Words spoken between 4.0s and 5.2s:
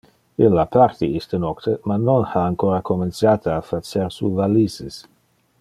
su valises.